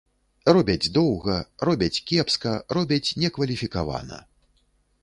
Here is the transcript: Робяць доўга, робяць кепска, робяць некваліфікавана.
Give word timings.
Робяць 0.57 0.91
доўга, 0.95 1.35
робяць 1.69 1.91
кепска, 2.09 2.55
робяць 2.79 3.07
некваліфікавана. 3.27 4.19